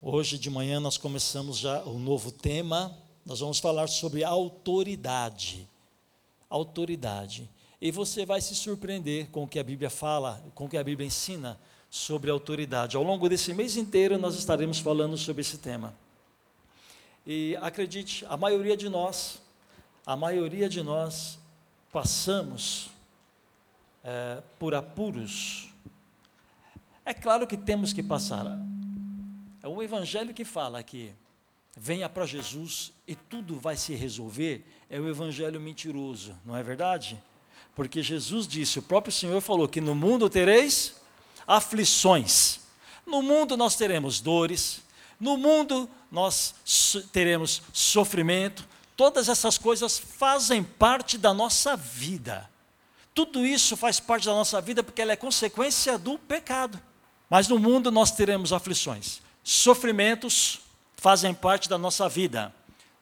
[0.00, 2.94] Hoje de manhã nós começamos já o um novo tema.
[3.24, 5.66] Nós vamos falar sobre autoridade.
[6.50, 7.48] Autoridade.
[7.80, 10.84] E você vai se surpreender com o que a Bíblia fala, com o que a
[10.84, 12.94] Bíblia ensina sobre autoridade.
[12.94, 15.94] Ao longo desse mês inteiro nós estaremos falando sobre esse tema.
[17.26, 19.40] E acredite, a maioria de nós,
[20.04, 21.38] a maioria de nós
[21.90, 22.90] passamos
[24.04, 25.70] é, por apuros.
[27.02, 28.44] É claro que temos que passar.
[29.66, 31.12] É o evangelho que fala que
[31.76, 37.20] venha para Jesus e tudo vai se resolver, é o evangelho mentiroso, não é verdade?
[37.74, 40.94] Porque Jesus disse, o próprio Senhor falou que no mundo tereis
[41.44, 42.60] aflições.
[43.04, 44.82] No mundo nós teremos dores,
[45.18, 46.54] no mundo nós
[47.10, 52.48] teremos sofrimento, todas essas coisas fazem parte da nossa vida.
[53.12, 56.80] Tudo isso faz parte da nossa vida porque ela é consequência do pecado.
[57.28, 60.58] Mas no mundo nós teremos aflições sofrimentos
[60.96, 62.52] fazem parte da nossa vida,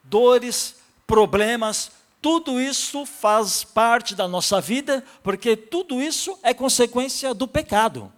[0.03, 7.49] dores, problemas, tudo isso faz parte da nossa vida, porque tudo isso é consequência do
[7.49, 8.13] pecado.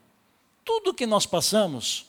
[0.64, 2.06] Tudo que nós passamos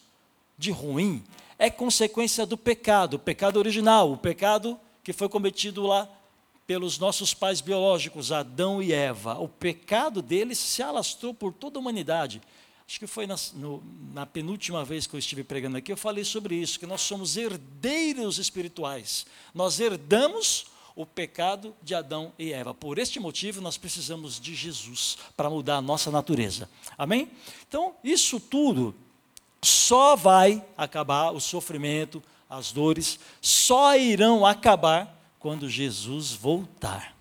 [0.57, 1.23] de ruim
[1.59, 6.09] é consequência do pecado, o pecado original, o pecado que foi cometido lá
[6.65, 9.38] pelos nossos pais biológicos, Adão e Eva.
[9.38, 12.41] O pecado deles se alastrou por toda a humanidade
[12.88, 16.23] acho que foi na, no, na, penúltima vez que eu estive pregando aqui, eu falei
[16.23, 19.25] sobre isso, que nós somos herdeiros espirituais.
[19.53, 22.73] Nós herdamos o pecado de Adão e Eva.
[22.73, 26.69] Por este motivo, nós precisamos de Jesus para mudar a nossa natureza.
[26.97, 27.29] Amém?
[27.67, 28.95] Então, isso tudo
[29.62, 37.16] só vai acabar, o sofrimento, as dores, só irão acabar quando Jesus voltar.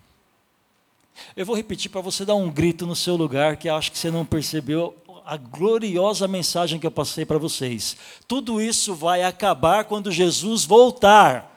[1.35, 4.09] Eu vou repetir para você dar um grito no seu lugar, que acho que você
[4.09, 4.95] não percebeu
[5.27, 7.97] a gloriosa mensagem que eu passei para vocês.
[8.25, 11.53] Tudo isso vai acabar quando Jesus voltar.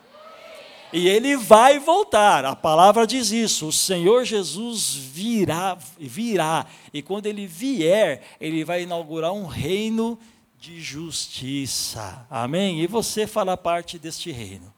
[0.92, 2.44] E ele vai voltar.
[2.44, 3.68] A palavra diz isso.
[3.68, 6.66] O Senhor Jesus virá, virá.
[6.92, 10.18] E quando ele vier, ele vai inaugurar um reino
[10.58, 12.26] de justiça.
[12.28, 12.80] Amém?
[12.80, 14.74] E você fará parte deste reino.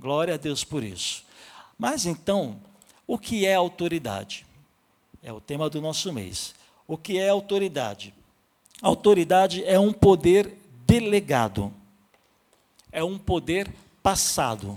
[0.00, 1.24] Glória a Deus por isso.
[1.78, 2.60] Mas então,
[3.06, 4.44] o que é autoridade?
[5.22, 6.56] É o tema do nosso mês.
[6.88, 8.12] O que é autoridade?
[8.82, 11.72] Autoridade é um poder delegado,
[12.90, 13.72] é um poder
[14.02, 14.76] passado.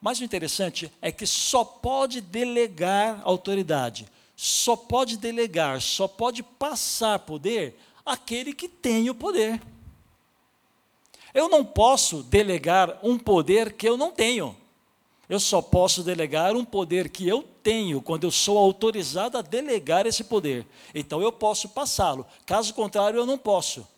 [0.00, 7.18] Mas o interessante é que só pode delegar autoridade, só pode delegar, só pode passar
[7.18, 7.76] poder
[8.06, 9.60] aquele que tem o poder.
[11.34, 14.56] Eu não posso delegar um poder que eu não tenho.
[15.32, 20.06] Eu só posso delegar um poder que eu tenho quando eu sou autorizado a delegar
[20.06, 20.66] esse poder.
[20.94, 22.26] Então eu posso passá-lo.
[22.44, 23.88] Caso contrário, eu não posso.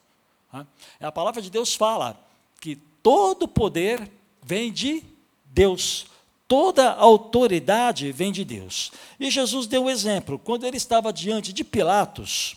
[1.01, 2.17] A palavra de Deus fala
[2.61, 4.09] que todo poder
[4.45, 5.03] vem de
[5.47, 6.07] Deus.
[6.47, 8.93] Toda autoridade vem de Deus.
[9.19, 10.39] E Jesus deu um exemplo.
[10.39, 12.55] Quando ele estava diante de Pilatos,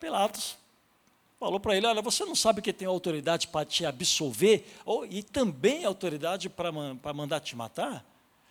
[0.00, 0.56] Pilatos
[1.40, 5.22] falou para ele: Olha, você não sabe que tem autoridade para te absolver ou, e
[5.22, 8.04] também autoridade para, mandar te matar?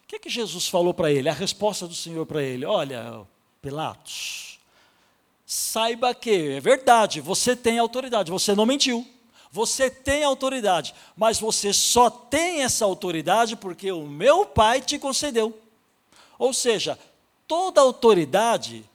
[0.03, 1.29] O que, é que Jesus falou para ele?
[1.29, 3.21] A resposta do Senhor para ele: Olha,
[3.61, 4.59] Pilatos,
[5.45, 9.05] saiba que é verdade, você tem autoridade, você não mentiu.
[9.51, 15.59] Você tem autoridade, mas você só tem essa autoridade porque o meu Pai te concedeu.
[16.37, 16.99] Ou seja,
[17.47, 18.85] toda autoridade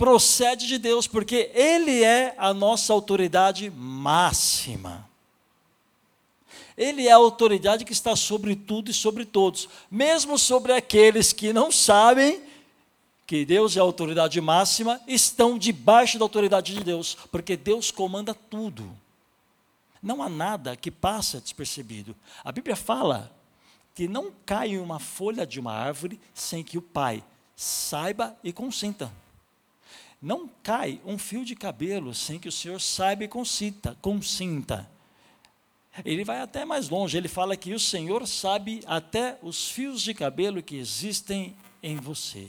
[0.00, 5.06] procede de Deus, porque Ele é a nossa autoridade máxima.
[6.74, 11.52] Ele é a autoridade que está sobre tudo e sobre todos, mesmo sobre aqueles que
[11.52, 12.42] não sabem
[13.26, 18.32] que Deus é a autoridade máxima, estão debaixo da autoridade de Deus, porque Deus comanda
[18.32, 18.90] tudo.
[20.02, 22.16] Não há nada que passa despercebido.
[22.42, 23.30] A Bíblia fala
[23.94, 27.22] que não cai uma folha de uma árvore sem que o Pai
[27.54, 29.12] saiba e consinta.
[30.20, 33.96] Não cai um fio de cabelo sem que o Senhor saiba e consinta.
[34.02, 34.88] consinta.
[36.04, 40.14] Ele vai até mais longe, ele fala que o Senhor sabe até os fios de
[40.14, 42.48] cabelo que existem em você.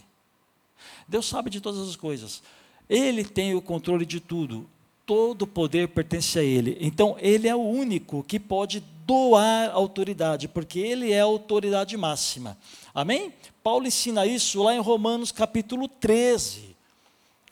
[1.07, 2.43] Deus sabe de todas as coisas.
[2.89, 4.69] Ele tem o controle de tudo.
[5.05, 6.77] Todo poder pertence a Ele.
[6.79, 12.57] Então, Ele é o único que pode doar autoridade, porque ele é a autoridade máxima.
[12.93, 13.33] Amém?
[13.61, 16.70] Paulo ensina isso lá em Romanos capítulo 13.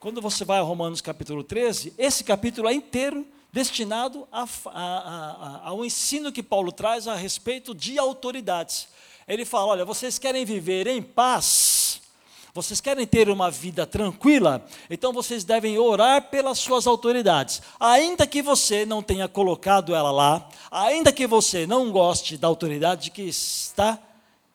[0.00, 5.60] Quando você vai a Romanos capítulo 13, esse capítulo é inteiro destinado a, a, a,
[5.68, 8.88] ao ensino que Paulo traz a respeito de autoridades.
[9.28, 12.00] Ele fala: olha, vocês querem viver em paz,
[12.54, 17.60] vocês querem ter uma vida tranquila, então vocês devem orar pelas suas autoridades.
[17.78, 23.10] Ainda que você não tenha colocado ela lá, ainda que você não goste da autoridade
[23.10, 23.98] que está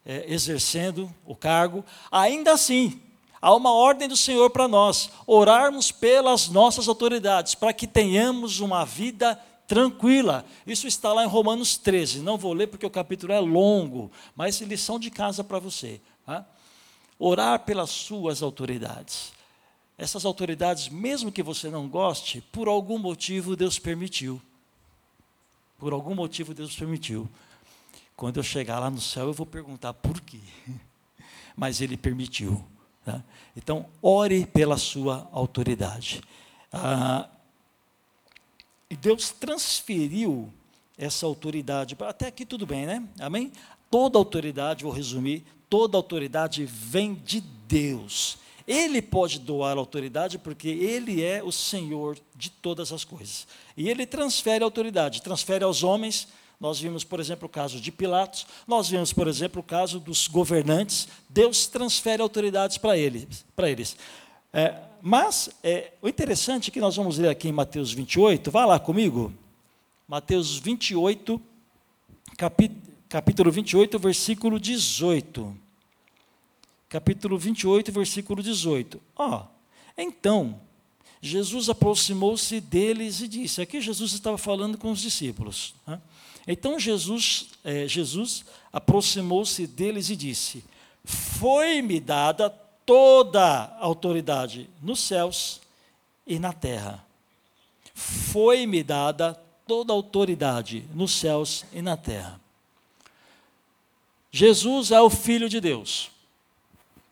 [0.03, 3.00] é, exercendo o cargo, ainda assim,
[3.45, 8.83] há uma ordem do Senhor para nós, orarmos pelas nossas autoridades, para que tenhamos uma
[8.83, 10.44] vida tranquila.
[10.65, 12.21] Isso está lá em Romanos 13.
[12.21, 16.01] Não vou ler porque o capítulo é longo, mas lição de casa para você.
[16.25, 16.44] Tá?
[17.19, 19.31] Orar pelas suas autoridades.
[19.95, 24.42] Essas autoridades, mesmo que você não goste, por algum motivo Deus permitiu.
[25.77, 27.30] Por algum motivo Deus permitiu.
[28.18, 30.39] Quando eu chegar lá no céu, eu vou perguntar por quê.
[31.56, 32.65] Mas ele permitiu.
[33.06, 33.24] Tá?
[33.56, 36.22] Então, ore pela sua autoridade.
[36.74, 37.30] Ah,
[38.90, 40.52] e Deus transferiu
[40.98, 41.96] essa autoridade.
[42.02, 43.07] Até aqui tudo bem, né?
[43.19, 43.52] Amém?
[43.92, 48.40] Toda autoridade, vou resumir, toda autoridade vem de Deus.
[48.68, 53.48] Ele pode doar autoridade porque ele é o Senhor de todas as coisas.
[53.78, 56.28] E ele transfere autoridade, transfere aos homens
[56.60, 60.28] nós vimos, por exemplo, o caso de Pilatos, nós vimos, por exemplo, o caso dos
[60.28, 61.07] governantes.
[61.30, 63.46] Deus transfere autoridades para eles.
[63.56, 63.98] Para eles.
[64.54, 68.66] É, mas é, o interessante é que nós vamos ler aqui em Mateus 28, vá
[68.66, 69.34] lá comigo.
[70.07, 71.42] Mateus 28,
[73.10, 75.57] capítulo 28, versículo 18.
[76.88, 79.02] Capítulo 28, versículo 18.
[79.16, 79.44] Ó,
[79.98, 80.60] então,
[81.25, 85.74] Jesus aproximou-se deles e disse: aqui Jesus estava falando com os discípulos.
[85.88, 86.00] Né?
[86.48, 90.63] Então Jesus, é, Jesus aproximou-se deles e disse:
[91.04, 92.50] Foi-me dada
[92.86, 95.62] toda a autoridade nos céus
[96.27, 97.04] e na terra.
[97.95, 99.33] Foi-me dada
[99.66, 102.39] toda a autoridade nos céus e na terra.
[104.31, 106.12] Jesus é o Filho de Deus.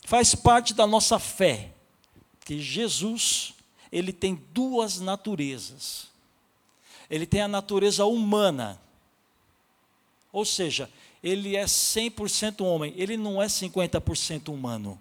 [0.05, 1.71] Faz parte da nossa fé
[2.45, 3.53] que Jesus,
[3.93, 6.07] ele tem duas naturezas.
[7.07, 8.81] Ele tem a natureza humana,
[10.31, 10.89] ou seja,
[11.23, 14.99] ele é 100% homem, ele não é 50% humano.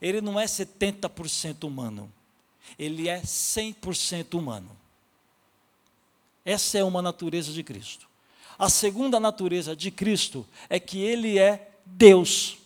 [0.00, 2.10] Ele não é 70% humano.
[2.78, 4.70] Ele é 100% humano.
[6.42, 8.08] Essa é uma natureza de Cristo.
[8.58, 12.56] A segunda natureza de Cristo é que ele é Deus.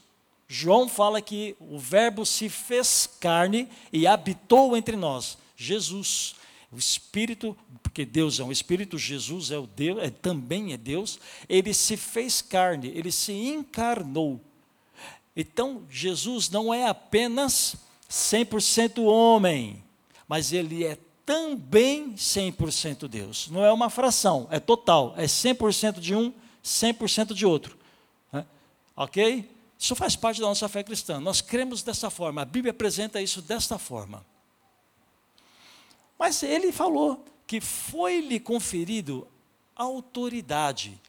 [0.46, 5.36] João fala que o Verbo se fez carne e habitou entre nós.
[5.56, 6.34] Jesus.
[6.72, 11.20] O Espírito, porque Deus é um Espírito, Jesus é o Deus, é, também é Deus,
[11.48, 14.40] ele se fez carne, ele se encarnou.
[15.36, 17.76] Então, Jesus não é apenas
[18.10, 19.84] 100% homem,
[20.26, 23.48] mas ele é também 100% Deus.
[23.50, 26.32] Não é uma fração, é total, é 100% de um,
[26.64, 27.78] 100% de outro.
[28.32, 28.44] Né?
[28.96, 29.50] Ok?
[29.78, 31.20] Isso faz parte da nossa fé cristã.
[31.20, 34.24] Nós cremos dessa forma, a Bíblia apresenta isso desta forma.
[36.18, 39.26] Mas ele falou que foi-lhe conferido
[39.74, 41.00] autoridade.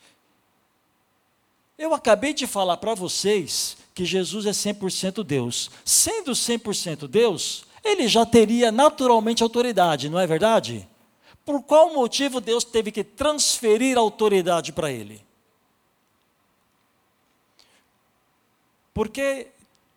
[1.77, 5.69] Eu acabei de falar para vocês que Jesus é 100% Deus.
[5.83, 10.87] Sendo 100% Deus, ele já teria naturalmente autoridade, não é verdade?
[11.45, 15.23] Por qual motivo Deus teve que transferir autoridade para ele?
[18.93, 19.47] Porque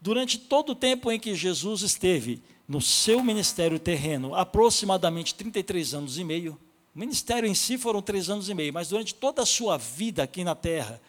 [0.00, 6.18] durante todo o tempo em que Jesus esteve no seu ministério terreno aproximadamente 33 anos
[6.18, 6.58] e meio.
[6.94, 10.22] O ministério em si foram três anos e meio, mas durante toda a sua vida
[10.22, 11.00] aqui na terra,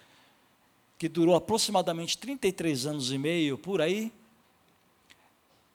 [0.98, 4.12] que durou aproximadamente 33 anos e meio, por aí,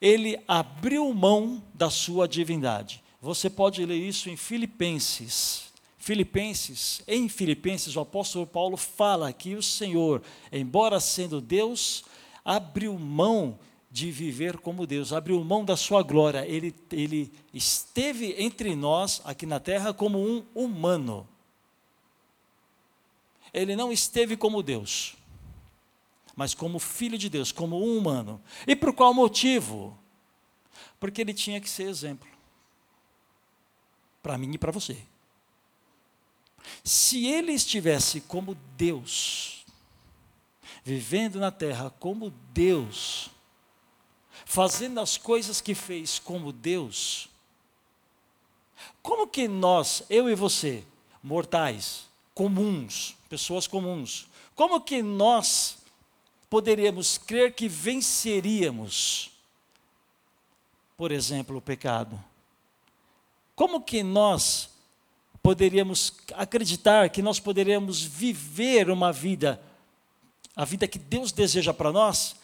[0.01, 3.03] ele abriu mão da sua divindade.
[3.21, 5.65] Você pode ler isso em Filipenses.
[5.99, 10.23] Filipenses, em Filipenses, o apóstolo Paulo fala que o Senhor,
[10.53, 12.05] embora sendo Deus,
[12.45, 13.59] abriu mão
[13.95, 19.47] de viver como Deus, abriu mão da sua glória, ele, ele esteve entre nós aqui
[19.47, 21.29] na terra como um humano.
[23.53, 25.15] Ele não esteve como Deus,
[26.35, 28.43] mas como filho de Deus, como um humano.
[28.67, 29.97] E por qual motivo?
[30.99, 32.29] Porque ele tinha que ser exemplo
[34.21, 34.99] para mim e para você.
[36.83, 39.65] Se ele estivesse como Deus,
[40.83, 43.31] vivendo na terra como Deus,
[44.45, 47.29] fazendo as coisas que fez como Deus,
[49.03, 50.85] como que nós, eu e você,
[51.23, 54.27] mortais, comuns, pessoas comuns.
[54.55, 55.79] Como que nós
[56.49, 59.31] poderíamos crer que venceríamos,
[60.97, 62.23] por exemplo, o pecado?
[63.55, 64.71] Como que nós
[65.43, 69.61] poderíamos acreditar que nós poderíamos viver uma vida,
[70.57, 72.37] a vida que Deus deseja para nós,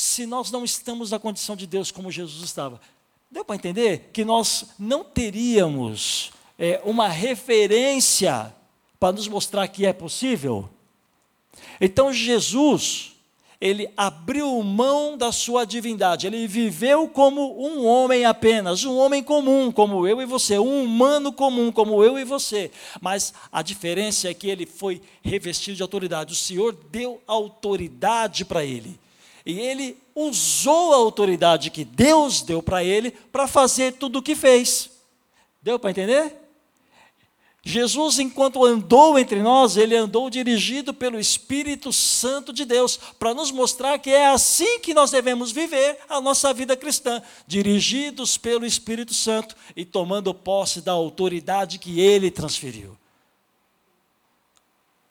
[0.00, 2.80] se nós não estamos na condição de Deus como Jesus estava?
[3.28, 8.54] Deu para entender que nós não teríamos é, uma referência
[9.00, 10.70] para nos mostrar que é possível?
[11.80, 13.16] Então Jesus,
[13.60, 19.72] ele abriu mão da sua divindade, ele viveu como um homem apenas, um homem comum,
[19.72, 22.70] como eu e você, um humano comum, como eu e você.
[23.00, 28.64] Mas a diferença é que ele foi revestido de autoridade, o Senhor deu autoridade para
[28.64, 28.96] ele.
[29.48, 34.34] E ele usou a autoridade que Deus deu para ele para fazer tudo o que
[34.34, 34.90] fez.
[35.62, 36.36] Deu para entender?
[37.62, 43.50] Jesus, enquanto andou entre nós, ele andou dirigido pelo Espírito Santo de Deus, para nos
[43.50, 49.14] mostrar que é assim que nós devemos viver a nossa vida cristã, dirigidos pelo Espírito
[49.14, 52.96] Santo e tomando posse da autoridade que ele transferiu.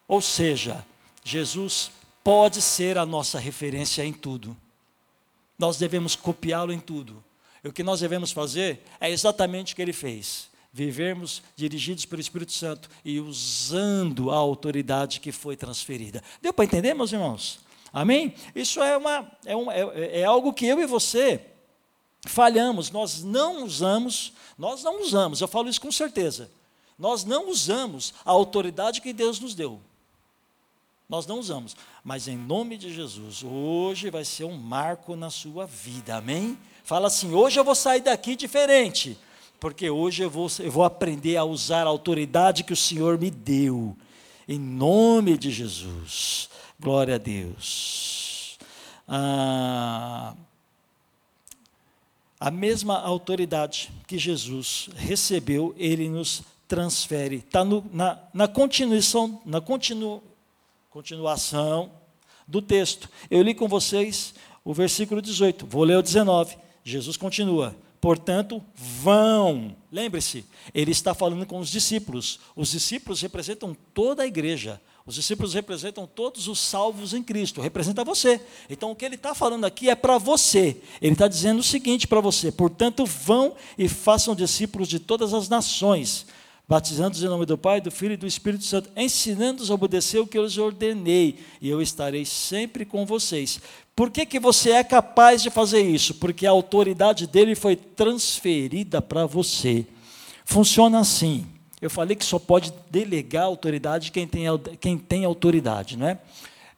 [0.07, 0.85] Ou seja,
[1.23, 1.91] Jesus
[2.27, 4.53] pode ser a nossa referência em tudo.
[5.57, 7.23] Nós devemos copiá-lo em tudo.
[7.63, 12.19] E o que nós devemos fazer é exatamente o que ele fez vivermos dirigidos pelo
[12.19, 16.21] Espírito Santo e usando a autoridade que foi transferida.
[16.41, 17.61] Deu para entender, meus irmãos?
[17.93, 18.35] Amém?
[18.53, 21.39] Isso é, uma, é, um, é, é algo que eu e você
[22.25, 26.51] falhamos, nós não usamos, nós não usamos, eu falo isso com certeza,
[26.99, 29.79] nós não usamos a autoridade que Deus nos deu.
[31.09, 35.65] Nós não usamos, mas em nome de Jesus, hoje vai ser um marco na sua
[35.65, 36.57] vida, amém?
[36.83, 39.17] Fala assim: hoje eu vou sair daqui diferente,
[39.57, 43.31] porque hoje eu vou, eu vou aprender a usar a autoridade que o Senhor me
[43.31, 43.95] deu,
[44.47, 46.49] em nome de Jesus.
[46.77, 48.59] Glória a Deus.
[49.07, 50.35] Ah,
[52.37, 57.37] a mesma autoridade que Jesus recebeu, ele nos transfere.
[57.37, 60.21] Está na, na continuação, na continu,
[60.89, 61.91] continuação
[62.47, 63.09] do texto.
[63.29, 66.57] Eu li com vocês o versículo 18, vou ler o 19.
[66.83, 67.75] Jesus continua.
[67.99, 69.75] Portanto, vão.
[69.91, 72.39] Lembre-se, ele está falando com os discípulos.
[72.55, 74.79] Os discípulos representam toda a igreja.
[75.05, 78.41] Os discípulos representam todos os salvos em Cristo, representa você.
[78.69, 80.81] Então, o que ele está falando aqui é para você.
[81.01, 85.47] Ele está dizendo o seguinte para você: portanto, vão e façam discípulos de todas as
[85.47, 86.27] nações,
[86.67, 90.27] batizando-os em nome do Pai, do Filho e do Espírito Santo, ensinando-os a obedecer o
[90.27, 93.61] que eu lhes ordenei, e eu estarei sempre com vocês.
[93.95, 96.15] Por que, que você é capaz de fazer isso?
[96.15, 99.87] Porque a autoridade dele foi transferida para você.
[100.45, 101.47] Funciona assim.
[101.81, 104.45] Eu falei que só pode delegar autoridade quem tem,
[104.79, 106.19] quem tem autoridade, não é?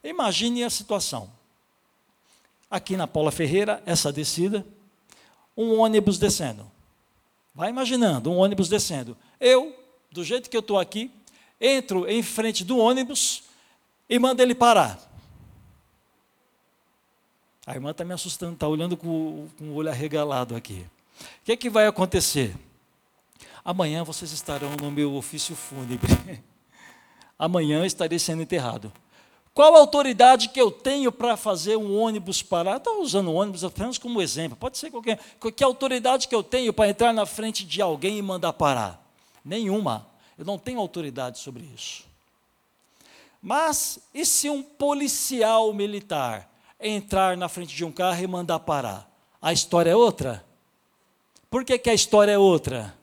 [0.04, 1.28] Imagine a situação.
[2.70, 4.64] Aqui na Paula Ferreira, essa descida,
[5.56, 6.70] um ônibus descendo.
[7.54, 9.16] Vai imaginando, um ônibus descendo.
[9.38, 9.74] Eu,
[10.10, 11.10] do jeito que eu estou aqui,
[11.60, 13.42] entro em frente do ônibus
[14.08, 14.98] e mando ele parar.
[17.66, 20.84] A irmã está me assustando, está olhando com, com, o olho arregalado aqui.
[21.20, 22.56] O que, é que vai acontecer?
[23.64, 26.10] Amanhã vocês estarão no meu ofício fúnebre.
[27.38, 28.92] Amanhã estarei sendo enterrado.
[29.52, 32.76] Qual a autoridade que eu tenho para fazer um ônibus parar?
[32.78, 34.56] Estou usando o ônibus apenas como exemplo.
[34.56, 35.18] Pode ser qualquer.
[35.56, 38.99] Que autoridade que eu tenho para entrar na frente de alguém e mandar parar?
[39.44, 40.06] Nenhuma.
[40.36, 42.04] Eu não tenho autoridade sobre isso.
[43.42, 49.08] Mas e se um policial militar entrar na frente de um carro e mandar parar.
[49.40, 50.44] A história é outra?
[51.50, 52.96] Por que, que a história é outra?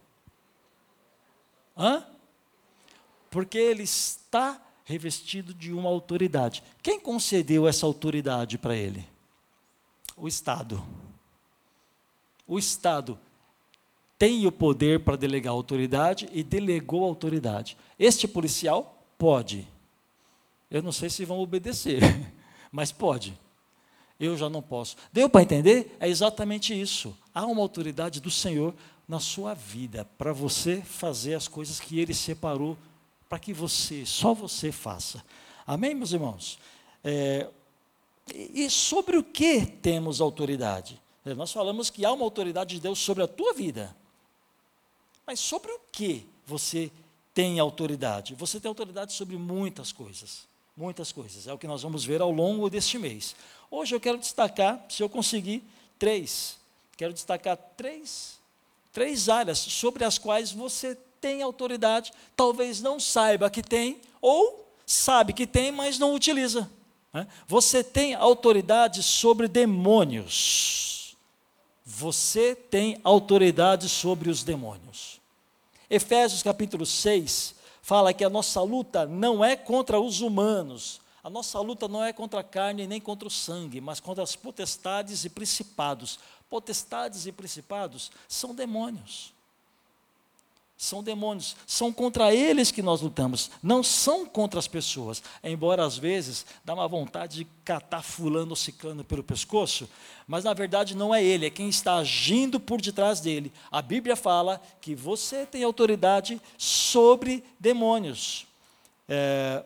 [1.78, 2.04] Hã?
[3.30, 6.64] Porque ele está revestido de uma autoridade.
[6.82, 9.08] Quem concedeu essa autoridade para ele?
[10.16, 10.84] O Estado.
[12.48, 13.20] O Estado
[14.18, 17.78] tem o poder para delegar autoridade e delegou autoridade.
[18.00, 19.68] Este policial pode.
[20.70, 22.02] Eu não sei se vão obedecer,
[22.72, 23.38] mas pode
[24.20, 24.96] eu já não posso.
[25.12, 25.96] Deu para entender?
[26.00, 27.16] É exatamente isso.
[27.34, 28.74] Há uma autoridade do Senhor
[29.08, 32.78] na sua vida para você fazer as coisas que Ele separou
[33.30, 35.24] para que você, só você faça.
[35.66, 36.58] Amém, meus irmãos?
[37.04, 37.48] É,
[38.34, 41.00] e sobre o que temos autoridade?
[41.26, 43.96] É, nós falamos que há uma autoridade de Deus sobre a tua vida.
[45.28, 46.90] Mas sobre o que você
[47.34, 48.34] tem autoridade?
[48.36, 50.48] Você tem autoridade sobre muitas coisas.
[50.76, 51.48] Muitas coisas.
[51.48, 53.36] É o que nós vamos ver ao longo deste mês.
[53.70, 55.62] Hoje eu quero destacar, se eu conseguir,
[56.00, 56.58] três.
[56.96, 58.40] Quero destacar três,
[58.94, 65.34] três áreas sobre as quais você tem autoridade, talvez não saiba que tem, ou sabe
[65.34, 66.70] que tem, mas não utiliza.
[67.12, 67.28] Né?
[67.48, 70.87] Você tem autoridade sobre demônios.
[71.90, 75.22] Você tem autoridade sobre os demônios.
[75.90, 81.58] Efésios capítulo 6 fala que a nossa luta não é contra os humanos, a nossa
[81.62, 85.30] luta não é contra a carne nem contra o sangue, mas contra as potestades e
[85.30, 86.20] principados.
[86.50, 89.32] Potestades e principados são demônios
[90.78, 95.24] são demônios, são contra eles que nós lutamos, não são contra as pessoas.
[95.44, 99.90] Embora às vezes dá uma vontade de catar fulano ou ciclano pelo pescoço,
[100.28, 103.52] mas na verdade não é ele, é quem está agindo por detrás dele.
[103.72, 108.46] A Bíblia fala que você tem autoridade sobre demônios.
[109.10, 109.64] É,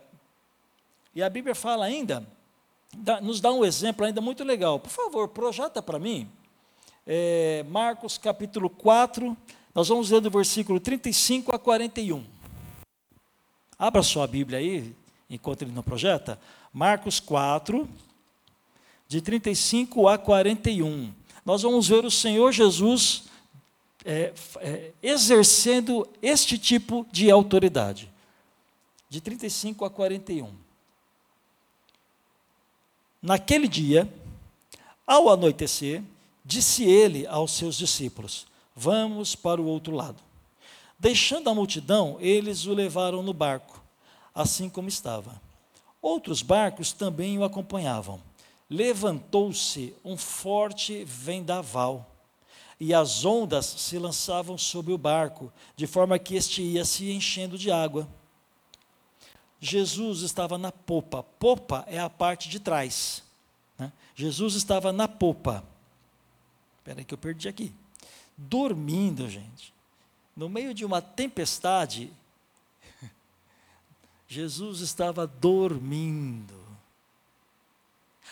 [1.14, 2.26] e a Bíblia fala ainda,
[2.96, 4.80] dá, nos dá um exemplo ainda muito legal.
[4.80, 6.32] Por favor, projeta para mim,
[7.06, 9.36] é, Marcos capítulo 4,
[9.74, 12.24] nós vamos ler do versículo 35 a 41.
[13.80, 14.96] Abra sua Bíblia aí,
[15.30, 16.40] enquanto ele não projeta.
[16.74, 17.88] Marcos 4,
[19.08, 21.14] de 35 a 41.
[21.46, 23.24] Nós vamos ver o Senhor Jesus
[24.06, 28.12] é, é, exercendo este tipo de autoridade.
[29.10, 30.52] De 35 a 41.
[33.22, 34.12] Naquele dia,
[35.06, 36.04] ao anoitecer,
[36.44, 40.22] disse ele aos seus discípulos: Vamos para o outro lado.
[41.02, 43.84] Deixando a multidão, eles o levaram no barco,
[44.34, 45.42] assim como estava.
[46.02, 48.22] Outros barcos também o acompanhavam.
[48.70, 52.08] Levantou-se um forte vendaval,
[52.80, 57.58] e as ondas se lançavam sobre o barco, de forma que este ia se enchendo
[57.58, 58.08] de água.
[59.60, 61.22] Jesus estava na popa.
[61.22, 63.24] Popa é a parte de trás.
[63.78, 63.92] Né?
[64.16, 65.64] Jesus estava na popa.
[66.80, 67.72] Espera aí que eu perdi aqui
[68.38, 69.74] dormindo, gente.
[70.36, 72.12] No meio de uma tempestade,
[74.28, 76.60] Jesus estava dormindo.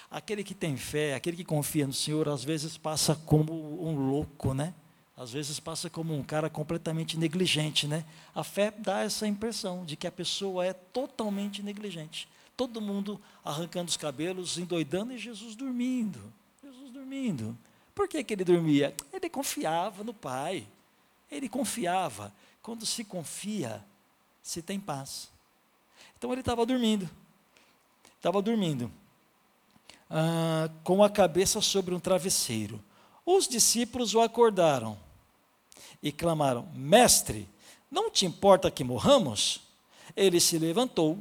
[0.10, 3.54] Aquele que tem fé, aquele que confia no Senhor, às vezes passa como
[3.86, 4.74] um louco, né?
[5.16, 8.06] Às vezes passa como um cara completamente negligente, né?
[8.34, 12.28] A fé dá essa impressão de que a pessoa é totalmente negligente.
[12.56, 16.20] Todo mundo arrancando os cabelos, endoidando e Jesus dormindo.
[16.64, 17.58] Jesus dormindo.
[17.94, 18.96] Por que, que ele dormia?
[19.12, 20.68] Ele confiava no Pai.
[21.32, 22.34] Ele confiava.
[22.62, 23.84] Quando se confia,
[24.42, 25.30] se tem paz.
[26.18, 27.10] Então ele estava dormindo.
[28.18, 28.92] Estava dormindo.
[30.10, 32.84] Ah, com a cabeça sobre um travesseiro.
[33.26, 34.98] Os discípulos o acordaram
[36.02, 37.48] e clamaram: Mestre,
[37.90, 39.62] não te importa que morramos?
[40.16, 41.18] Ele se levantou,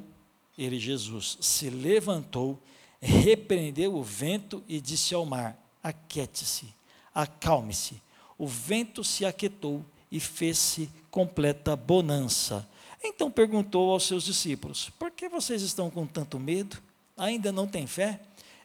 [0.57, 2.59] ele, Jesus, se levantou,
[3.01, 6.75] repreendeu o vento e disse ao mar: aquiete-se,
[7.15, 8.01] acalme-se.
[8.37, 12.67] O vento se aquietou e fez-se completa bonança.
[13.03, 16.79] Então perguntou aos seus discípulos: Por que vocês estão com tanto medo?
[17.17, 18.21] Ainda não têm fé?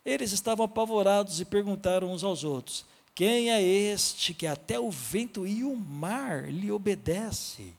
[0.06, 5.48] Eles estavam apavorados e perguntaram uns aos outros: Quem é este que até o vento
[5.48, 7.74] e o mar lhe obedece?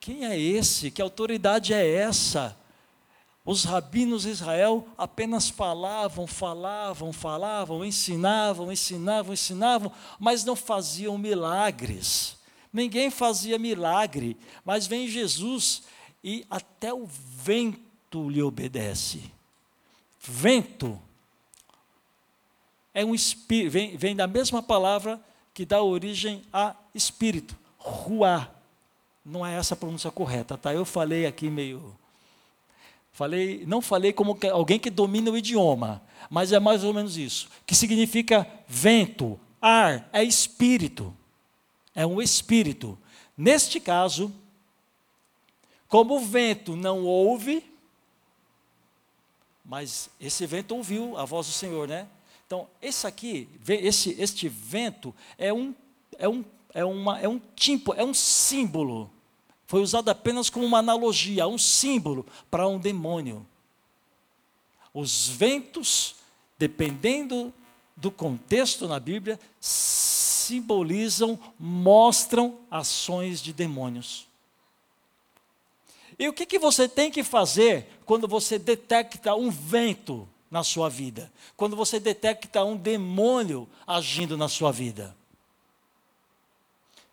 [0.00, 0.90] Quem é esse?
[0.90, 2.56] Que autoridade é essa?
[3.46, 12.36] Os rabinos de Israel apenas falavam, falavam, falavam, ensinavam, ensinavam, ensinavam, mas não faziam milagres.
[12.72, 15.84] Ninguém fazia milagre, mas vem Jesus
[16.24, 19.22] e até o vento lhe obedece.
[20.18, 21.00] Vento
[22.92, 25.20] é um espírito, vem, vem da mesma palavra
[25.54, 28.50] que dá origem a espírito, ruá.
[29.24, 30.74] Não é essa a pronúncia correta, tá?
[30.74, 31.96] Eu falei aqui meio
[33.16, 37.48] Falei, não falei como alguém que domina o idioma, mas é mais ou menos isso,
[37.64, 41.16] que significa vento, ar, é espírito.
[41.94, 42.98] É um espírito.
[43.34, 44.30] Neste caso,
[45.88, 47.64] como o vento não ouve,
[49.64, 52.06] mas esse vento ouviu a voz do Senhor, né?
[52.46, 55.74] Então, esse aqui, esse, este vento é um,
[56.18, 59.10] é um, é uma, é um tipo, é um símbolo
[59.66, 63.46] foi usado apenas como uma analogia, um símbolo para um demônio.
[64.94, 66.16] Os ventos,
[66.56, 67.52] dependendo
[67.96, 74.26] do contexto na Bíblia, simbolizam, mostram ações de demônios.
[76.18, 80.88] E o que, que você tem que fazer quando você detecta um vento na sua
[80.88, 81.30] vida?
[81.56, 85.14] Quando você detecta um demônio agindo na sua vida?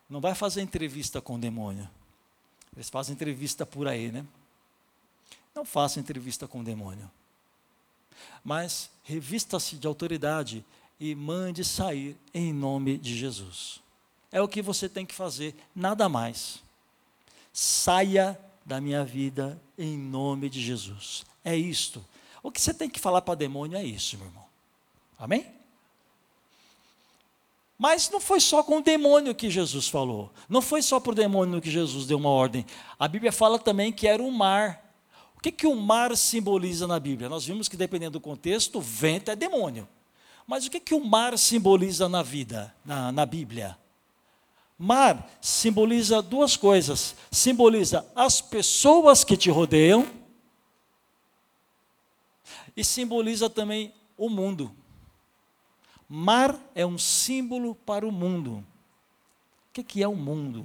[0.10, 1.90] Não vai fazer entrevista com o demônio.
[2.76, 4.26] Eles fazem entrevista por aí, né?
[5.56, 7.10] Não façam entrevista com o demônio.
[8.44, 10.66] Mas revista-se de autoridade
[11.00, 13.80] e mande sair em nome de Jesus.
[14.32, 16.64] É o que você tem que fazer, nada mais.
[17.52, 21.24] Saia da minha vida em nome de Jesus.
[21.44, 22.04] É isto.
[22.42, 24.46] O que você tem que falar para demônio é isso, meu irmão.
[25.20, 25.63] Amém?
[27.78, 30.32] Mas não foi só com o demônio que Jesus falou.
[30.48, 32.66] Não foi só para o demônio que Jesus deu uma ordem.
[33.00, 34.82] A Bíblia fala também que era o mar.
[35.36, 37.28] O que, que o mar simboliza na Bíblia?
[37.28, 39.88] Nós vimos que, dependendo do contexto, vento é demônio.
[40.46, 43.78] Mas o que, que o mar simboliza na vida, na, na Bíblia?
[44.78, 50.08] Mar simboliza duas coisas: simboliza as pessoas que te rodeiam
[52.76, 54.76] e simboliza também o mundo.
[56.16, 58.64] Mar é um símbolo para o mundo.
[59.76, 60.64] O que é o mundo?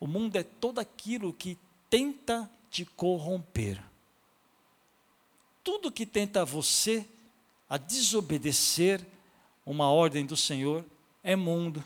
[0.00, 1.58] O mundo é todo aquilo que
[1.90, 3.78] tenta te corromper.
[5.62, 7.06] Tudo que tenta você
[7.68, 9.06] a desobedecer
[9.66, 10.86] uma ordem do Senhor
[11.22, 11.84] é mundo.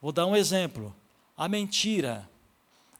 [0.00, 0.94] Vou dar um exemplo.
[1.36, 2.30] A mentira.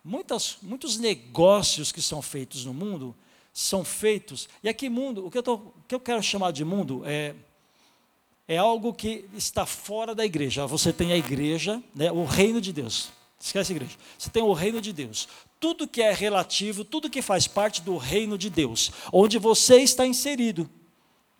[0.03, 3.15] Muitas, muitos negócios que são feitos no mundo
[3.55, 4.49] são feitos.
[4.65, 7.37] E aqui, mundo, o que eu, tô, o que eu quero chamar de mundo é,
[8.51, 10.67] é algo que está fora da igreja.
[10.67, 13.11] Você tem a igreja, né, o reino de Deus.
[13.39, 13.97] Esquece a igreja.
[14.19, 15.29] Você tem o reino de Deus.
[15.61, 20.05] Tudo que é relativo, tudo que faz parte do reino de Deus, onde você está
[20.05, 20.69] inserido.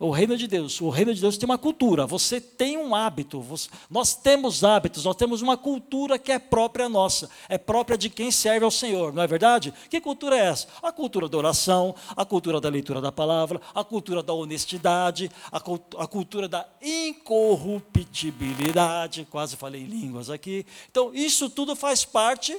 [0.01, 3.39] O reino de Deus, o reino de Deus tem uma cultura, você tem um hábito,
[3.39, 8.09] você, nós temos hábitos, nós temos uma cultura que é própria nossa, é própria de
[8.09, 9.71] quem serve ao Senhor, não é verdade?
[9.91, 10.67] Que cultura é essa?
[10.81, 15.57] A cultura da oração, a cultura da leitura da palavra, a cultura da honestidade, a,
[15.57, 20.65] a cultura da incorruptibilidade, quase falei línguas aqui.
[20.89, 22.57] Então, isso tudo faz parte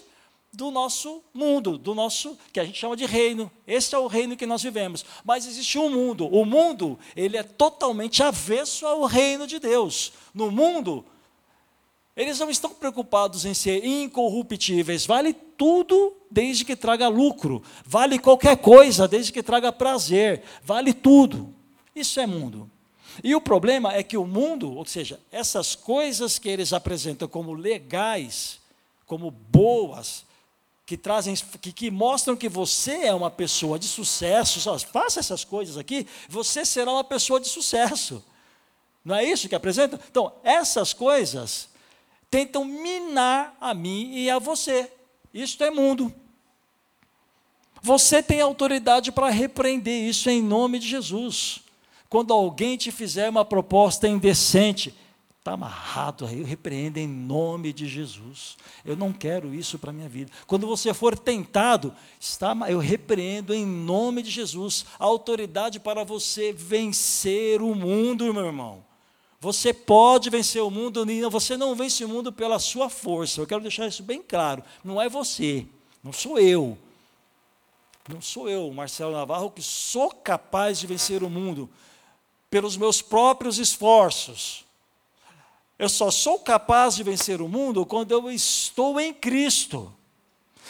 [0.53, 3.51] do nosso mundo, do nosso que a gente chama de reino.
[3.67, 5.05] Esse é o reino que nós vivemos.
[5.25, 6.27] Mas existe um mundo.
[6.27, 10.13] O mundo, ele é totalmente avesso ao reino de Deus.
[10.35, 11.05] No mundo,
[12.15, 15.07] eles não estão preocupados em ser incorruptíveis.
[15.07, 17.63] Vale tudo desde que traga lucro.
[17.87, 20.43] Vale qualquer coisa desde que traga prazer.
[20.63, 21.55] Vale tudo.
[21.97, 22.71] Isso é mundo.
[23.25, 27.55] E o problema é que o mundo, ou seja, essas coisas que eles apresentam como
[27.55, 28.61] legais,
[29.07, 30.25] como boas,
[30.93, 35.43] que trazem, que, que, mostram que você é uma pessoa de sucesso, só, faça essas
[35.43, 38.23] coisas aqui, você será uma pessoa de sucesso.
[39.03, 39.99] Não é isso que apresenta?
[40.11, 41.71] Então, essas coisas
[42.31, 44.93] tentam minar a mim e a você.
[45.33, 46.15] Isto é mundo.
[47.81, 51.61] Você tem autoridade para repreender isso em nome de Jesus.
[52.07, 54.95] Quando alguém te fizer uma proposta indecente,
[55.43, 58.57] Está amarrado aí, eu repreendo em nome de Jesus.
[58.85, 60.31] Eu não quero isso para a minha vida.
[60.47, 66.53] Quando você for tentado, está, eu repreendo em nome de Jesus a autoridade para você
[66.53, 68.85] vencer o mundo, meu irmão.
[69.41, 73.41] Você pode vencer o mundo, você não vence o mundo pela sua força.
[73.41, 74.63] Eu quero deixar isso bem claro.
[74.85, 75.67] Não é você,
[76.05, 76.79] não sou eu.
[78.09, 81.69] Não sou eu, Marcelo Navarro, que sou capaz de vencer o mundo
[82.49, 84.71] pelos meus próprios esforços
[85.83, 89.93] eu só sou capaz de vencer o mundo quando eu estou em Cristo.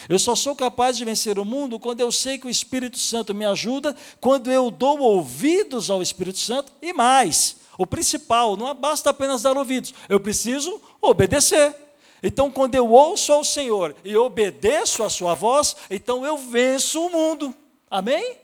[0.09, 3.35] Eu só sou capaz de vencer o mundo quando eu sei que o Espírito Santo
[3.35, 7.57] me ajuda, quando eu dou ouvidos ao Espírito Santo e mais.
[7.77, 11.77] O principal, não basta apenas dar ouvidos, eu preciso obedecer.
[12.23, 17.11] Então, quando eu ouço ao Senhor e obedeço a Sua voz, então eu venço o
[17.11, 17.55] mundo.
[17.91, 18.39] Amém?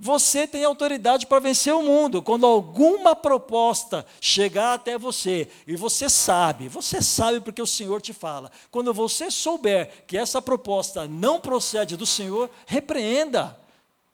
[0.00, 2.22] Você tem autoridade para vencer o mundo.
[2.22, 8.12] Quando alguma proposta chegar até você, e você sabe, você sabe porque o Senhor te
[8.12, 8.52] fala.
[8.70, 13.58] Quando você souber que essa proposta não procede do Senhor, repreenda.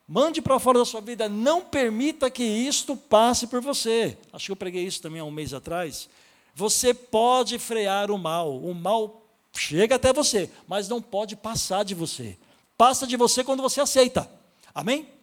[0.08, 4.16] Mande para fora da sua vida, não permita que isto passe por você.
[4.32, 6.08] Acho que eu preguei isso também há um mês atrás.
[6.54, 11.94] Você pode frear o mal, o mal chega até você, mas não pode passar de
[11.94, 12.38] você.
[12.76, 14.30] Passa de você quando você aceita.
[14.74, 15.13] Amém?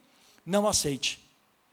[0.45, 1.19] Não aceite.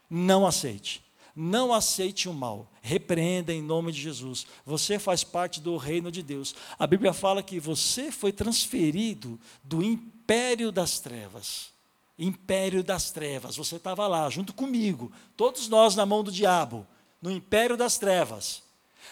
[0.09, 1.03] Não aceite.
[1.35, 2.71] Não aceite o mal.
[2.81, 4.45] Repreenda em nome de Jesus.
[4.65, 6.55] Você faz parte do reino de Deus.
[6.77, 11.69] A Bíblia fala que você foi transferido do império das trevas.
[12.17, 13.55] Império das trevas.
[13.55, 15.11] Você estava lá junto comigo.
[15.37, 16.85] Todos nós na mão do diabo.
[17.21, 18.63] No império das trevas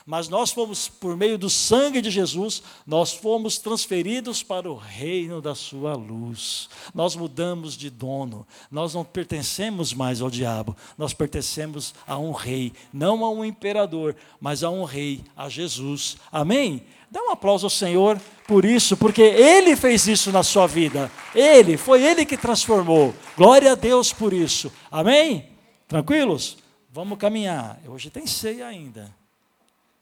[0.06, 5.42] mas nós fomos, por meio do sangue de Jesus, nós fomos transferidos para o reino
[5.42, 6.70] da sua luz.
[6.94, 12.74] Nós mudamos de dono, nós não pertencemos mais ao diabo, nós pertencemos a um rei,
[12.94, 16.18] não a um imperador, mas a um rei, a Jesus.
[16.32, 16.86] Amém?
[17.10, 21.12] Dá um aplauso ao Senhor por isso, porque Ele fez isso na sua vida.
[21.34, 23.14] Ele, foi Ele que transformou.
[23.36, 24.72] Glória a Deus por isso.
[24.92, 25.50] Amém?
[25.88, 26.58] Tranquilos?
[26.92, 27.80] Vamos caminhar.
[27.88, 29.16] Hoje tem ceia ainda.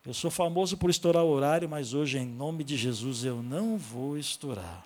[0.06, 3.76] Eu sou famoso por estourar o horário, mas hoje, em nome de Jesus, eu não
[3.76, 4.86] vou estourar.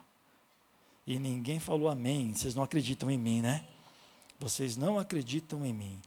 [1.05, 2.33] E ninguém falou amém.
[2.33, 3.65] Vocês não acreditam em mim, né?
[4.39, 5.99] Vocês não acreditam em mim.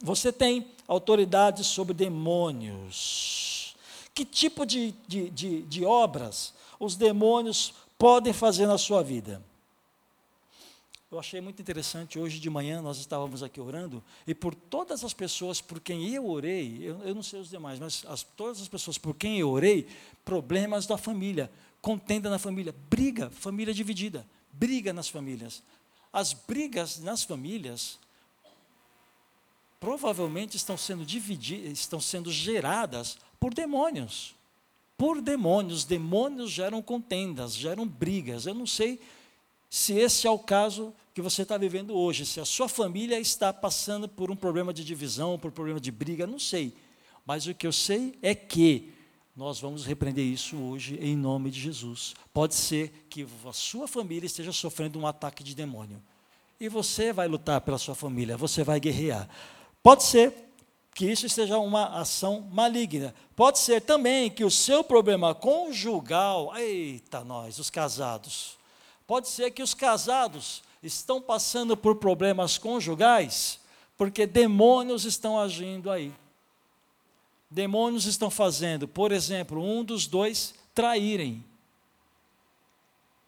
[0.00, 3.76] Você tem autoridade sobre demônios.
[4.14, 9.42] Que tipo de, de, de, de obras os demônios podem fazer na sua vida?
[11.12, 15.12] Eu achei muito interessante, hoje de manhã nós estávamos aqui orando, e por todas as
[15.12, 18.66] pessoas por quem eu orei, eu, eu não sei os demais, mas as, todas as
[18.66, 19.86] pessoas por quem eu orei,
[20.24, 25.62] problemas da família, contenda na família, briga, família dividida, briga nas famílias.
[26.10, 27.98] As brigas nas famílias
[29.78, 34.34] provavelmente estão sendo divididas, estão sendo geradas por demônios.
[34.96, 38.46] Por demônios, demônios geram contendas, geram brigas.
[38.46, 38.98] Eu não sei
[39.72, 43.54] se esse é o caso que você está vivendo hoje, se a sua família está
[43.54, 46.74] passando por um problema de divisão, por um problema de briga, não sei.
[47.24, 48.92] Mas o que eu sei é que
[49.34, 52.12] nós vamos repreender isso hoje em nome de Jesus.
[52.34, 56.02] Pode ser que a sua família esteja sofrendo um ataque de demônio.
[56.60, 59.26] E você vai lutar pela sua família, você vai guerrear.
[59.82, 60.34] Pode ser
[60.94, 63.14] que isso esteja uma ação maligna.
[63.34, 68.60] Pode ser também que o seu problema conjugal, eita nós, os casados.
[69.06, 73.60] Pode ser que os casados estão passando por problemas conjugais
[73.96, 76.12] porque demônios estão agindo aí
[77.52, 81.44] demônios estão fazendo, por exemplo, um dos dois traírem.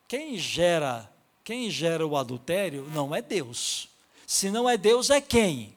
[0.08, 1.10] Quem gera,
[1.44, 3.88] quem gera o adultério não é Deus.
[4.26, 5.76] Se não é Deus, é quem?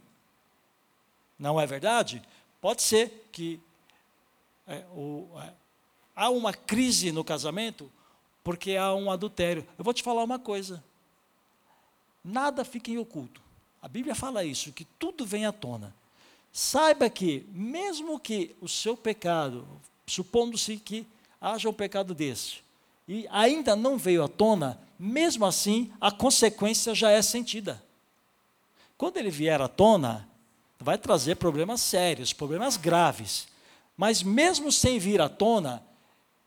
[1.37, 2.23] Não é verdade?
[2.61, 3.59] Pode ser que
[4.65, 5.51] é, o, é,
[6.15, 7.91] há uma crise no casamento
[8.47, 9.67] porque há um adultério.
[9.77, 10.81] Eu vou te falar uma coisa.
[12.23, 13.41] Nada fica em oculto.
[13.81, 15.93] A Bíblia fala isso, que tudo vem à tona.
[16.53, 19.67] Saiba que, mesmo que o seu pecado,
[20.05, 21.05] supondo-se que
[21.41, 22.59] haja um pecado desse,
[23.05, 27.83] e ainda não veio à tona, mesmo assim, a consequência já é sentida.
[28.97, 30.25] Quando ele vier à tona,
[30.79, 33.49] vai trazer problemas sérios, problemas graves.
[33.97, 35.83] Mas mesmo sem vir à tona,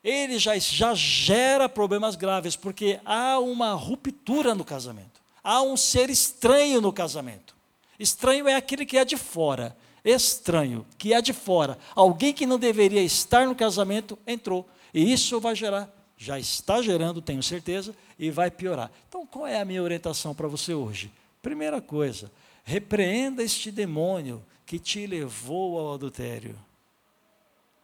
[0.02, 5.20] ele já, já gera problemas graves, porque há uma ruptura no casamento.
[5.42, 7.54] Há um ser estranho no casamento.
[7.98, 12.58] Estranho é aquele que é de fora estranho, que é de fora, alguém que não
[12.58, 14.68] deveria estar no casamento, entrou.
[14.92, 18.90] E isso vai gerar, já está gerando, tenho certeza, e vai piorar.
[19.08, 21.10] Então, qual é a minha orientação para você hoje?
[21.42, 22.30] Primeira coisa,
[22.64, 26.56] repreenda este demônio que te levou ao adultério.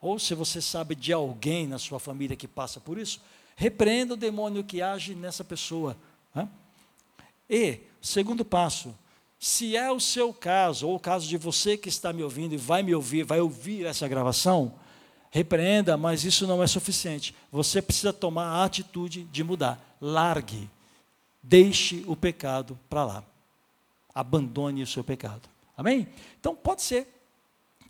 [0.01, 3.21] Ou se você sabe de alguém na sua família que passa por isso,
[3.57, 5.97] repreenda o demônio que age nessa pessoa.
[7.49, 8.95] E, segundo passo,
[9.39, 12.59] se é o seu caso, ou o caso de você que está me ouvindo e
[12.59, 14.75] vai me ouvir, vai ouvir essa gravação,
[15.31, 17.35] repreenda, mas isso não é suficiente.
[17.53, 19.97] Você precisa tomar a atitude de mudar.
[20.01, 20.69] Largue.
[21.43, 23.25] Deixe o pecado para lá.
[24.15, 25.49] Abandone o seu pecado.
[25.77, 26.09] Amém?
[26.41, 27.07] Então pode ser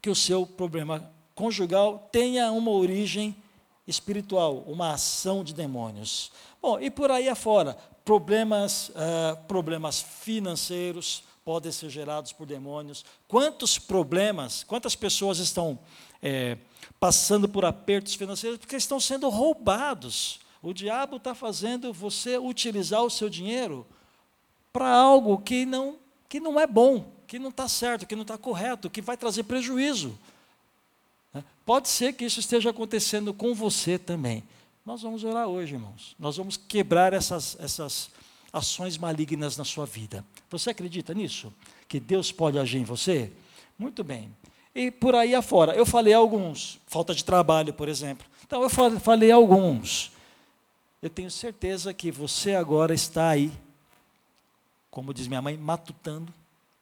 [0.03, 3.37] que o seu problema conjugal tenha uma origem
[3.87, 6.33] espiritual, uma ação de demônios.
[6.61, 13.05] Bom, e por aí afora, problemas, uh, problemas financeiros, podem ser gerados por demônios.
[13.29, 15.79] Quantos problemas, quantas pessoas estão
[16.21, 16.59] é,
[16.99, 20.41] passando por apertos financeiros porque estão sendo roubados.
[20.61, 23.87] O diabo está fazendo você utilizar o seu dinheiro
[24.73, 25.97] para algo que não,
[26.29, 29.45] que não é bom, que não está certo, que não está correto, que vai trazer
[29.45, 30.19] prejuízo.
[31.37, 31.45] Né?
[31.67, 34.43] Pode ser que isso esteja acontecendo com você também.
[34.87, 36.17] Nós vamos orar hoje, irmãos.
[36.19, 38.11] Nós vamos quebrar essas, essas
[38.51, 40.25] ações malignas na sua vida.
[40.49, 41.53] Você acredita nisso?
[41.87, 43.31] Que Deus pode agir em você?
[43.79, 44.35] Muito bem.
[44.75, 48.27] E por aí afora, eu falei alguns, falta de trabalho, por exemplo.
[48.47, 48.71] Então, eu
[49.01, 50.13] falei alguns.
[51.03, 53.53] Eu tenho certeza que você agora está aí,
[54.91, 56.33] como diz minha mãe, matutando,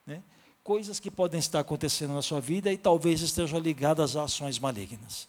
[0.06, 0.22] né?
[0.64, 5.28] Coisas que podem estar acontecendo na sua vida e talvez estejam ligadas a ações malignas.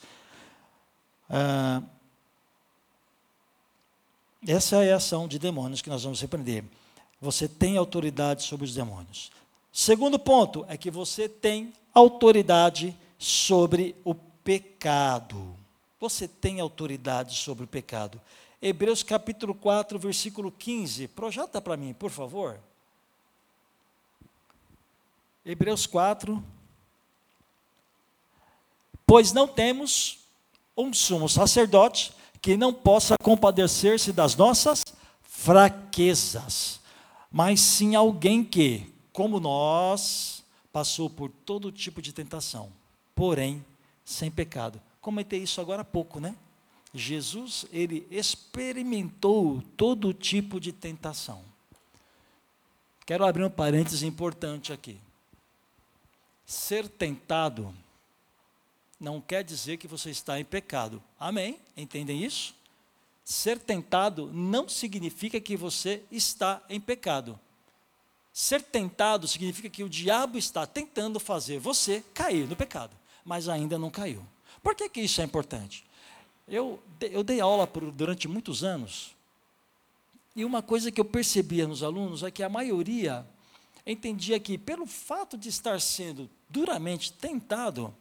[1.29, 1.83] Ah,
[4.47, 6.63] essa é a ação de demônios que nós vamos repreender.
[7.19, 9.29] Você tem autoridade sobre os demônios.
[9.73, 15.53] Segundo ponto é que você tem autoridade sobre o pecado.
[15.99, 18.21] Você tem autoridade sobre o pecado.
[18.61, 21.09] Hebreus capítulo 4, versículo 15.
[21.09, 22.57] Projeta para mim, por favor.
[25.45, 26.43] Hebreus 4.
[29.05, 30.19] Pois não temos
[30.75, 34.83] um sumo sacerdote que não possa compadecer-se das nossas
[35.21, 36.79] fraquezas,
[37.31, 42.71] mas sim alguém que, como nós, passou por todo tipo de tentação,
[43.13, 43.63] porém
[44.03, 44.81] sem pecado.
[44.99, 46.35] Comentei isso agora há pouco, né?
[46.93, 51.43] Jesus, ele experimentou todo tipo de tentação.
[53.05, 54.97] Quero abrir um parênteses importante aqui.
[56.45, 57.73] Ser tentado
[58.99, 61.01] não quer dizer que você está em pecado.
[61.19, 61.59] Amém?
[61.75, 62.55] Entendem isso?
[63.23, 67.39] Ser tentado não significa que você está em pecado.
[68.31, 73.77] Ser tentado significa que o diabo está tentando fazer você cair no pecado, mas ainda
[73.79, 74.25] não caiu.
[74.61, 75.85] Por que, que isso é importante?
[76.47, 79.15] Eu, eu dei aula por, durante muitos anos,
[80.35, 83.25] e uma coisa que eu percebia nos alunos é que a maioria
[83.85, 87.95] entendia que, pelo fato de estar sendo duramente tentado,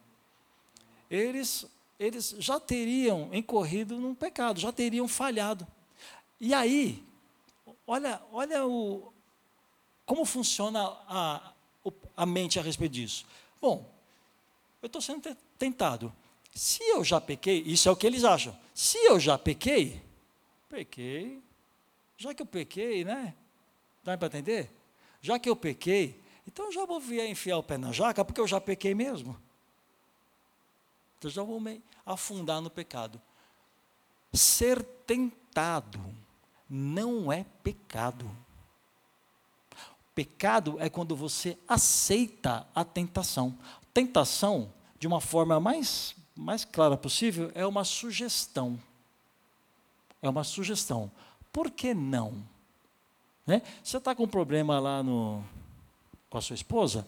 [1.10, 1.66] eles,
[1.98, 5.66] eles já teriam incorrido num pecado, já teriam falhado.
[6.40, 7.04] E aí,
[7.86, 9.12] olha, olha o,
[10.06, 11.52] como funciona a,
[12.16, 13.26] a mente a respeito disso.
[13.60, 13.90] Bom,
[14.82, 16.12] eu estou sendo tentado.
[16.54, 18.56] Se eu já pequei, isso é o que eles acham.
[18.72, 20.00] Se eu já pequei,
[20.68, 21.42] pequei,
[22.16, 23.34] já que eu pequei, né?
[24.02, 24.70] Dá para entender?
[25.24, 28.38] Já que eu pequei, então eu já vou vir enfiar o pé na jaca, porque
[28.38, 29.34] eu já pequei mesmo.
[31.16, 33.18] Então já vou me afundar no pecado.
[34.34, 35.98] Ser tentado
[36.68, 38.30] não é pecado.
[40.14, 43.58] Pecado é quando você aceita a tentação.
[43.94, 48.78] Tentação, de uma forma mais mais clara possível, é uma sugestão.
[50.20, 51.10] É uma sugestão.
[51.50, 52.46] Por que não?
[53.46, 53.62] Né?
[53.82, 55.44] Você está com um problema lá no,
[56.30, 57.06] com a sua esposa,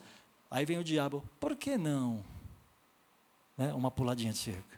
[0.51, 2.23] aí vem o diabo, por que não?
[3.57, 3.73] Né?
[3.73, 4.77] Uma puladinha de cerca.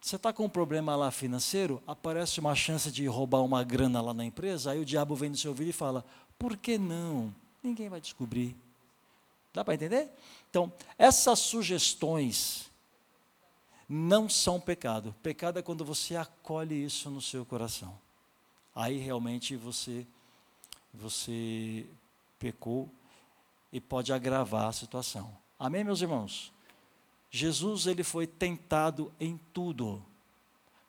[0.00, 4.14] Você está com um problema lá financeiro, aparece uma chance de roubar uma grana lá
[4.14, 6.04] na empresa, aí o diabo vem no seu ouvido e fala,
[6.38, 7.34] por que não?
[7.62, 8.56] Ninguém vai descobrir.
[9.52, 10.08] Dá para entender?
[10.48, 12.70] Então, essas sugestões
[13.88, 15.14] não são pecado.
[15.22, 17.98] Pecado é quando você acolhe isso no seu coração.
[18.74, 20.06] Aí realmente você
[20.96, 21.86] você
[22.38, 22.90] pecou
[23.72, 25.36] e pode agravar a situação.
[25.58, 26.52] Amém, meus irmãos?
[27.30, 30.02] Jesus ele foi tentado em tudo.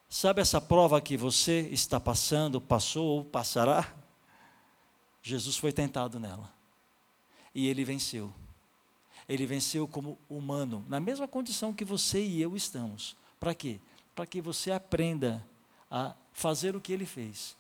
[0.10, 3.94] Sabe essa prova que você está passando, passou ou passará?
[5.22, 6.52] Jesus foi tentado nela.
[7.54, 8.34] E ele venceu.
[9.28, 13.18] Ele venceu como humano, na mesma condição que você e eu estamos.
[13.38, 13.82] Para quê?
[14.16, 15.46] Para que você aprenda
[15.92, 17.58] a fazer o que ele fez.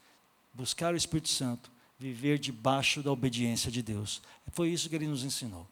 [0.53, 4.21] Buscar o Espírito Santo, viver debaixo da obediência de Deus.
[4.51, 5.67] Foi isso que ele nos ensinou.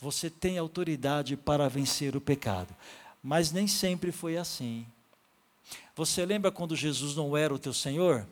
[0.00, 2.74] Você tem autoridade para vencer o pecado.
[3.22, 4.86] Mas nem sempre foi assim.
[5.94, 8.26] Você lembra quando Jesus não era o teu Senhor?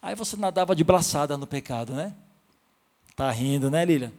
[0.00, 2.14] Aí você nadava de braçada no pecado, né?
[3.16, 4.12] Tá rindo, né, Lília?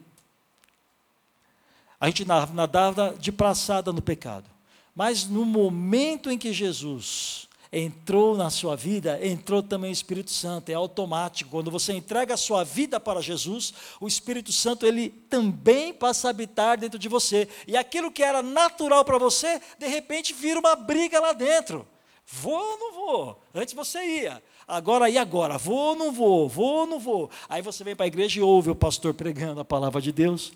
[1.99, 4.49] A gente nadava de braçada no pecado.
[4.95, 10.69] Mas no momento em que Jesus entrou na sua vida, entrou também o Espírito Santo,
[10.69, 11.51] é automático.
[11.51, 16.31] Quando você entrega a sua vida para Jesus, o Espírito Santo ele também passa a
[16.31, 17.47] habitar dentro de você.
[17.67, 21.87] E aquilo que era natural para você, de repente vira uma briga lá dentro.
[22.25, 23.43] Vou ou não vou?
[23.53, 24.43] Antes você ia.
[24.67, 25.57] Agora e agora?
[25.57, 26.49] Vou ou não vou?
[26.49, 27.29] Vou ou não vou?
[27.47, 30.53] Aí você vem para a igreja e ouve o pastor pregando a palavra de Deus.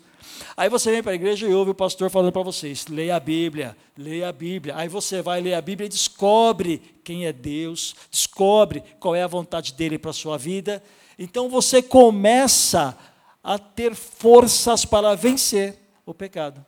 [0.56, 3.20] Aí você vem para a igreja e ouve o pastor falando para vocês: leia a
[3.20, 4.76] Bíblia, leia a Bíblia.
[4.76, 9.28] Aí você vai ler a Bíblia e descobre quem é Deus, descobre qual é a
[9.28, 10.82] vontade dele para a sua vida.
[11.18, 12.96] Então você começa
[13.42, 16.64] a ter forças para vencer o pecado.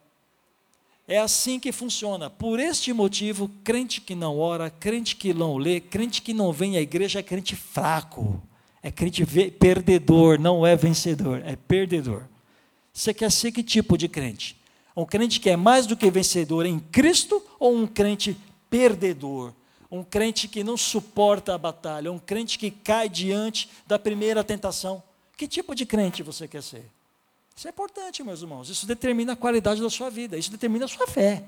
[1.13, 2.31] É assim que funciona.
[2.31, 6.79] Por este motivo, crente que não ora, crente que não lê, crente que não vem
[6.79, 8.43] à igreja é crente fraco.
[8.83, 12.23] É crente perdedor, não é vencedor, é perdedor.
[12.95, 14.57] Você quer ser que tipo de crente?
[14.97, 18.35] Um crente que é mais do que vencedor em Cristo ou um crente
[18.71, 19.53] perdedor?
[19.91, 25.03] Um crente que não suporta a batalha, um crente que cai diante da primeira tentação?
[25.37, 26.87] Que tipo de crente você quer ser?
[27.57, 28.69] Isso é importante, meus irmãos.
[28.69, 31.45] Isso determina a qualidade da sua vida, isso determina a sua fé.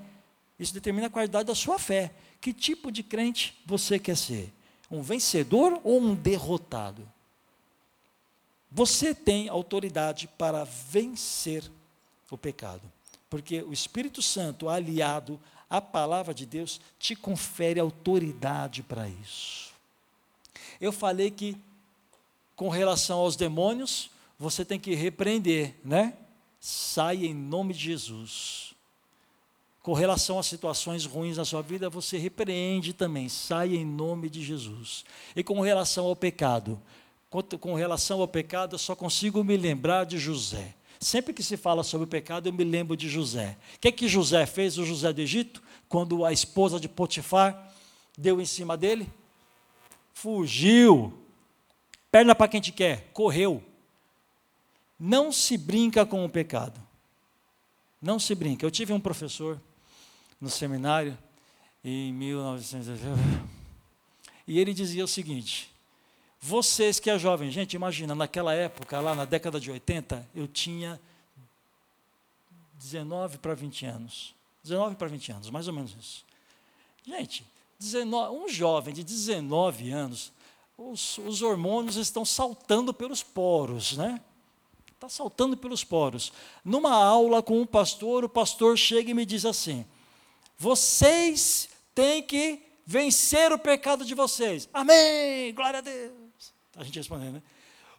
[0.57, 2.13] Isso determina a qualidade da sua fé.
[2.39, 4.53] Que tipo de crente você quer ser?
[4.89, 7.07] Um vencedor ou um derrotado?
[8.71, 11.69] Você tem autoridade para vencer
[12.29, 12.81] o pecado,
[13.29, 15.39] porque o Espírito Santo, aliado
[15.69, 19.73] à palavra de Deus, te confere autoridade para isso.
[20.79, 21.57] Eu falei que,
[22.55, 26.13] com relação aos demônios, você tem que repreender, né?
[26.59, 28.73] Sai em nome de Jesus.
[29.81, 34.43] Com relação a situações ruins na sua vida, você repreende também, sai em nome de
[34.43, 35.05] Jesus.
[35.35, 36.81] E com relação ao pecado,
[37.59, 40.73] com relação ao pecado, eu só consigo me lembrar de José.
[40.99, 43.57] Sempre que se fala sobre o pecado, eu me lembro de José.
[43.75, 47.73] O que é que José fez, o José do Egito, quando a esposa de Potifar
[48.17, 49.09] Deu em cima dele,
[50.13, 51.13] fugiu.
[52.09, 53.61] Perna para quem te quer, correu.
[54.99, 56.81] Não se brinca com o pecado.
[58.01, 58.65] Não se brinca.
[58.65, 59.59] Eu tive um professor
[60.39, 61.17] no seminário
[61.83, 62.99] em 1900
[64.47, 65.71] e ele dizia o seguinte:
[66.39, 70.99] vocês que é jovem, gente, imagina, naquela época, lá na década de 80, eu tinha
[72.75, 74.35] 19 para 20 anos.
[74.63, 76.25] 19 para 20 anos, mais ou menos isso.
[77.05, 77.45] Gente,
[77.79, 80.31] 19, um jovem de 19 anos,
[80.77, 84.19] os, os hormônios estão saltando pelos poros, né?
[84.95, 86.31] Está saltando pelos poros.
[86.63, 89.85] Numa aula com um pastor, o pastor chega e me diz assim:
[90.57, 94.69] vocês têm que vencer o pecado de vocês.
[94.73, 95.53] Amém!
[95.53, 96.13] Glória a Deus.
[96.77, 97.41] A gente respondendo, né?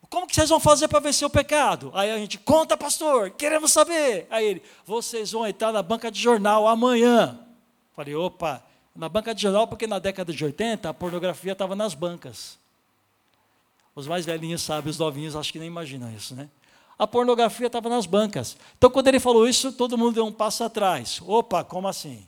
[0.09, 1.91] Como que vocês vão fazer para vencer o pecado?
[1.93, 4.27] Aí a gente, conta, pastor, queremos saber.
[4.31, 7.39] Aí ele, vocês vão entrar na banca de jornal amanhã.
[7.93, 8.63] Falei, opa,
[8.95, 12.59] na banca de jornal, porque na década de 80 a pornografia estava nas bancas.
[13.95, 16.49] Os mais velhinhos sabem, os novinhos acho que nem imaginam isso, né?
[16.99, 18.57] A pornografia estava nas bancas.
[18.77, 21.21] Então, quando ele falou isso, todo mundo deu um passo atrás.
[21.27, 22.27] Opa, como assim?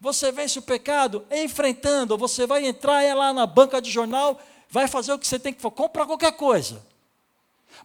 [0.00, 4.38] Você vence o pecado enfrentando, você vai entrar lá na banca de jornal,
[4.68, 6.84] vai fazer o que você tem que fazer, comprar qualquer coisa.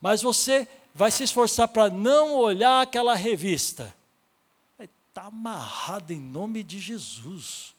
[0.01, 3.95] Mas você vai se esforçar para não olhar aquela revista.
[4.79, 7.73] Está amarrado em nome de Jesus.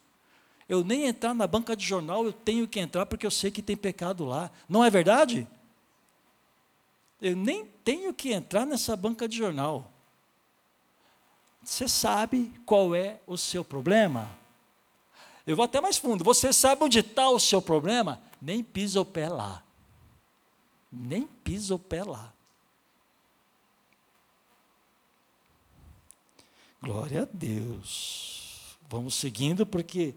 [0.68, 3.60] Eu nem entrar na banca de jornal, eu tenho que entrar porque eu sei que
[3.60, 4.50] tem pecado lá.
[4.66, 5.46] Não é verdade?
[7.22, 9.90] Eu nem tenho que entrar nessa banca de jornal.
[11.62, 14.28] Você sabe qual é o seu problema?
[15.46, 16.22] Eu vou até mais fundo.
[16.22, 18.20] Você sabe onde está o seu problema?
[18.42, 19.62] Nem pisa o pé lá
[20.92, 22.32] nem pisa o pé lá.
[26.82, 28.76] Glória a Deus.
[28.90, 30.14] Vamos seguindo, porque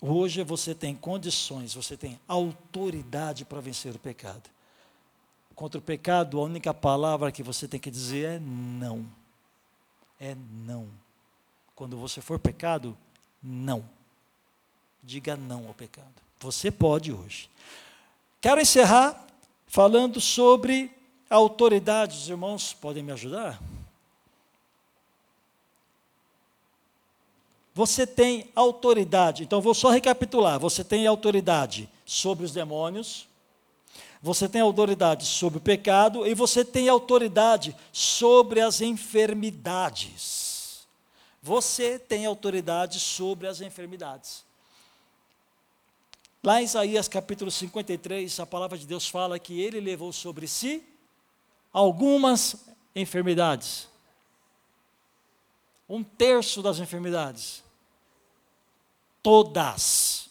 [0.00, 4.48] hoje você tem condições, você tem autoridade para vencer o pecado.
[5.58, 9.04] Contra o pecado, a única palavra que você tem que dizer é não.
[10.20, 10.86] É não.
[11.74, 12.96] Quando você for pecado,
[13.42, 13.84] não.
[15.02, 16.14] Diga não ao pecado.
[16.38, 17.50] Você pode hoje.
[18.40, 19.26] Quero encerrar
[19.66, 20.92] falando sobre
[21.28, 22.16] a autoridade.
[22.16, 23.60] Os irmãos podem me ajudar?
[27.74, 29.42] Você tem autoridade.
[29.42, 30.60] Então, vou só recapitular.
[30.60, 33.27] Você tem autoridade sobre os demônios,
[34.20, 40.86] você tem autoridade sobre o pecado e você tem autoridade sobre as enfermidades.
[41.40, 44.44] Você tem autoridade sobre as enfermidades.
[46.42, 50.82] Lá em Isaías capítulo 53, a palavra de Deus fala que ele levou sobre si
[51.72, 52.56] algumas
[52.94, 53.88] enfermidades.
[55.88, 57.62] Um terço das enfermidades.
[59.22, 60.28] Todas.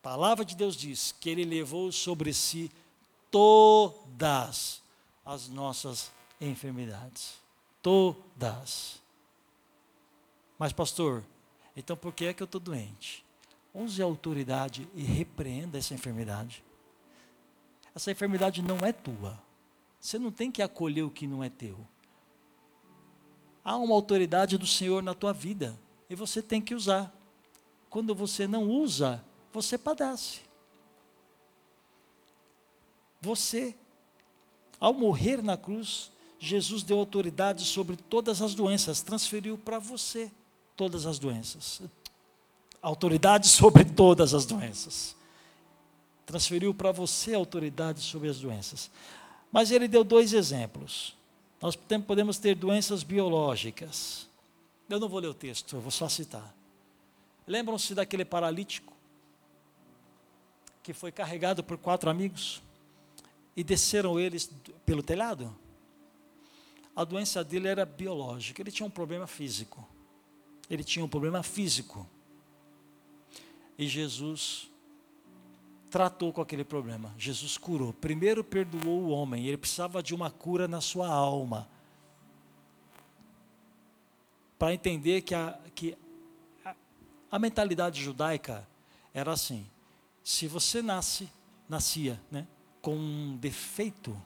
[0.00, 2.70] A palavra de Deus diz que ele levou sobre si
[3.36, 4.80] todas
[5.22, 6.10] as nossas
[6.40, 7.34] enfermidades.
[7.82, 8.98] Todas.
[10.58, 11.22] Mas, pastor,
[11.76, 13.22] então por que é que eu estou doente?
[13.74, 16.64] Use a autoridade e repreenda essa enfermidade.
[17.94, 19.38] Essa enfermidade não é tua.
[20.00, 21.78] Você não tem que acolher o que não é teu.
[23.62, 25.78] Há uma autoridade do Senhor na tua vida
[26.08, 27.14] e você tem que usar.
[27.90, 29.22] Quando você não usa,
[29.52, 30.45] você padece.
[33.26, 33.74] Você,
[34.78, 40.30] ao morrer na cruz, Jesus deu autoridade sobre todas as doenças, transferiu para você
[40.76, 41.82] todas as doenças,
[42.80, 45.16] autoridade sobre todas as doenças.
[46.24, 48.90] Transferiu para você autoridade sobre as doenças.
[49.50, 51.16] Mas ele deu dois exemplos.
[51.60, 51.74] Nós
[52.06, 54.28] podemos ter doenças biológicas.
[54.88, 56.54] Eu não vou ler o texto, eu vou só citar.
[57.44, 58.92] Lembram-se daquele paralítico
[60.80, 62.62] que foi carregado por quatro amigos
[63.56, 64.50] e desceram eles
[64.84, 65.56] pelo telhado?
[66.94, 69.86] A doença dele era biológica, ele tinha um problema físico.
[70.68, 72.08] Ele tinha um problema físico.
[73.78, 74.70] E Jesus
[75.90, 77.14] tratou com aquele problema.
[77.18, 77.92] Jesus curou.
[77.92, 81.68] Primeiro perdoou o homem, ele precisava de uma cura na sua alma.
[84.58, 85.96] Para entender que, a, que
[86.64, 86.74] a,
[87.30, 88.66] a, mentalidade judaica
[89.12, 89.66] era assim:
[90.24, 91.28] se você nasce,
[91.68, 92.46] nascia né,
[92.86, 94.16] com um defeito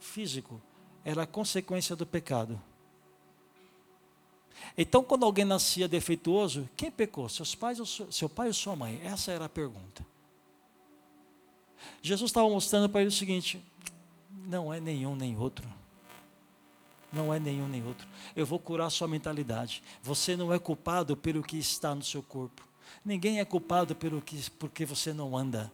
[0.00, 0.60] físico,
[1.04, 2.60] era consequência do pecado.
[4.76, 7.28] Então, quando alguém nascia defeituoso, quem pecou?
[7.28, 9.00] Seus pais ou seu pai ou sua mãe?
[9.04, 10.04] Essa era a pergunta.
[12.02, 13.64] Jesus estava mostrando para ele o seguinte:
[14.44, 15.72] não é nenhum nem outro.
[17.12, 18.08] Não é nenhum nem outro.
[18.34, 19.84] Eu vou curar sua mentalidade.
[20.02, 22.66] Você não é culpado pelo que está no seu corpo.
[23.04, 25.70] Ninguém é culpado pelo que, porque você não anda.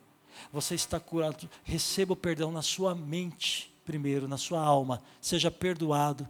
[0.53, 1.49] Você está curado.
[1.64, 5.03] Receba o perdão na sua mente, primeiro, na sua alma.
[5.20, 6.28] Seja perdoado.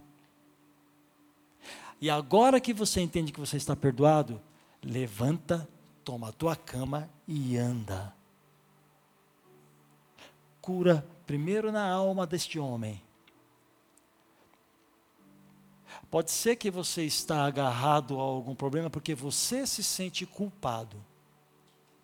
[1.99, 4.39] E agora que você entende que você está perdoado,
[4.83, 5.67] levanta,
[6.03, 8.13] toma a tua cama e anda.
[10.61, 13.01] Cura primeiro na alma deste homem.
[16.09, 21.03] Pode ser que você está agarrado a algum problema porque você se sente culpado.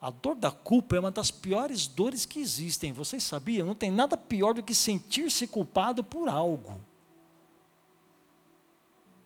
[0.03, 2.91] A dor da culpa é uma das piores dores que existem.
[2.91, 3.65] Vocês sabiam?
[3.65, 6.77] Não tem nada pior do que sentir-se culpado por algo.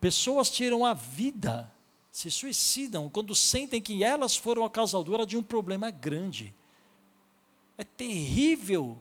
[0.00, 1.68] Pessoas tiram a vida,
[2.12, 6.54] se suicidam quando sentem que elas foram a causadora de um problema grande.
[7.76, 8.96] É terrível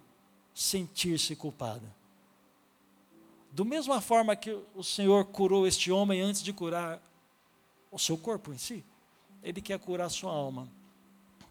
[0.56, 1.96] sentir-se culpada.
[3.52, 7.00] Do mesma forma que o Senhor curou este homem antes de curar
[7.92, 8.84] o seu corpo em si,
[9.44, 10.76] Ele quer curar sua alma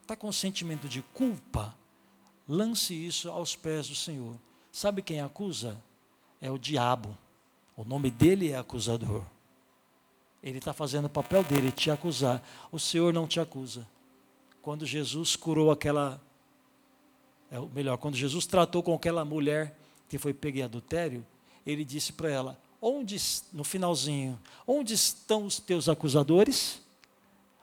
[0.07, 1.75] está com sentimento de culpa,
[2.49, 4.37] lance isso aos pés do Senhor.
[4.71, 5.83] Sabe quem acusa?
[6.41, 7.19] É o diabo.
[7.77, 9.25] O nome dele é acusador.
[10.41, 12.41] Ele está fazendo o papel dele, te acusar.
[12.71, 13.85] O Senhor não te acusa.
[14.63, 16.21] Quando Jesus curou aquela.
[17.51, 19.77] É, melhor, quando Jesus tratou com aquela mulher
[20.09, 21.27] que foi pega em adultério,
[21.67, 23.17] ele disse para ela: onde,
[23.53, 26.81] no finalzinho, onde estão os teus acusadores?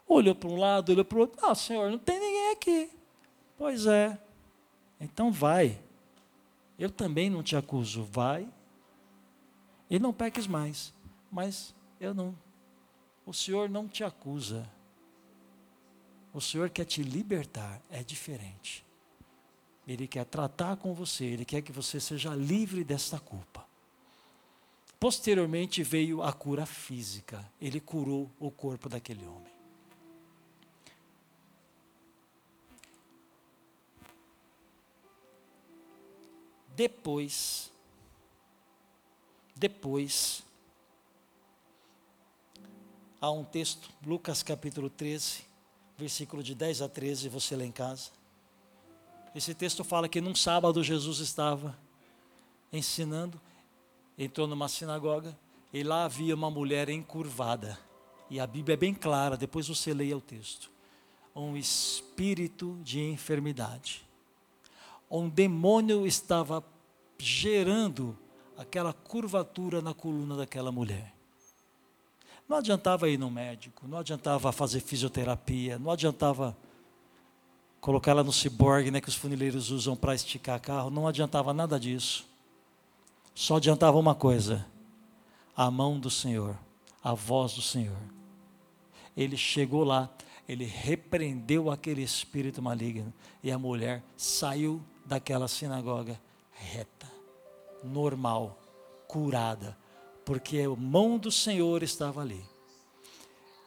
[0.07, 1.39] Olhou para um lado, olhou para o outro.
[1.41, 2.32] Ah, Senhor, não tem ninguém
[2.63, 2.89] aqui.
[3.57, 4.17] Pois é.
[4.99, 5.79] Então vai.
[6.79, 8.03] Eu também não te acuso.
[8.03, 8.47] Vai.
[9.89, 10.93] E não peques mais.
[11.29, 12.35] Mas eu não.
[13.25, 14.67] O Senhor não te acusa.
[16.33, 17.81] O Senhor quer te libertar.
[17.89, 18.85] É diferente.
[19.85, 21.25] Ele quer tratar com você.
[21.25, 23.65] Ele quer que você seja livre desta culpa.
[24.99, 27.45] Posteriormente veio a cura física.
[27.59, 29.52] Ele curou o corpo daquele homem.
[36.75, 37.71] Depois,
[39.55, 40.43] depois,
[43.21, 45.43] há um texto, Lucas capítulo 13,
[45.95, 48.09] versículo de 10 a 13, você lê em casa.
[49.35, 51.77] Esse texto fala que num sábado Jesus estava
[52.71, 53.39] ensinando,
[54.17, 55.37] entrou numa sinagoga
[55.71, 57.77] e lá havia uma mulher encurvada.
[58.31, 60.71] E a Bíblia é bem clara, depois você leia o texto.
[61.35, 64.03] Um espírito de enfermidade
[65.19, 66.63] um demônio estava
[67.19, 68.17] gerando
[68.57, 71.13] aquela curvatura na coluna daquela mulher.
[72.49, 76.57] Não adiantava ir no médico, não adiantava fazer fisioterapia, não adiantava
[77.79, 81.79] colocar ela no ciborgue, né, que os funileiros usam para esticar carro, não adiantava nada
[81.79, 82.25] disso.
[83.35, 84.65] Só adiantava uma coisa:
[85.55, 86.57] a mão do Senhor,
[87.03, 88.01] a voz do Senhor.
[89.15, 90.09] Ele chegou lá,
[90.49, 96.19] ele repreendeu aquele espírito maligno e a mulher saiu daquela sinagoga
[96.51, 97.07] reta,
[97.83, 98.57] normal,
[99.07, 99.77] curada,
[100.25, 102.43] porque a mão do Senhor estava ali.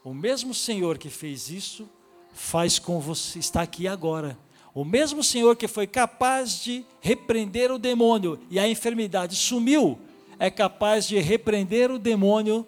[0.03, 1.89] O mesmo Senhor que fez isso,
[2.33, 4.39] faz com você, está aqui agora.
[4.75, 9.99] O mesmo Senhor que foi capaz de repreender o demônio e a enfermidade sumiu,
[10.39, 12.67] é capaz de repreender o demônio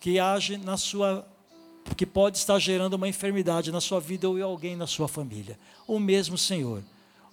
[0.00, 1.26] que age na sua
[1.96, 5.56] que pode estar gerando uma enfermidade na sua vida ou em alguém na sua família.
[5.86, 6.82] O mesmo Senhor.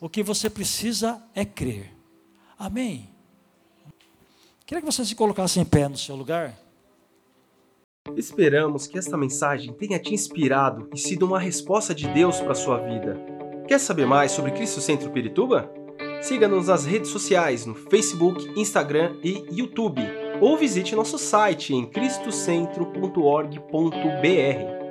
[0.03, 1.89] O que você precisa é crer.
[2.59, 3.09] Amém.
[4.65, 6.59] Queria que você se colocasse em pé no seu lugar.
[8.17, 12.55] Esperamos que esta mensagem tenha te inspirado e sido uma resposta de Deus para a
[12.55, 13.17] sua vida.
[13.65, 15.71] Quer saber mais sobre Cristo Centro Pirituba?
[16.21, 20.01] Siga-nos nas redes sociais no Facebook, Instagram e YouTube,
[20.41, 24.82] ou visite nosso site em cristocentro.org.br.